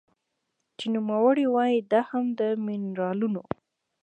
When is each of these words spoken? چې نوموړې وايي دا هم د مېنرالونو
چې 0.77 0.85
نوموړې 0.95 1.45
وايي 1.55 1.79
دا 1.91 2.01
هم 2.11 2.25
د 2.39 2.41
مېنرالونو 2.65 3.41